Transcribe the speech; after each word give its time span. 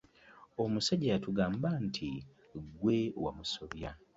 Omusajja 0.63 1.07
yatugamba 1.13 1.69
nti 1.85 2.09
ggwe 2.63 2.97
wamusobya. 3.23 3.91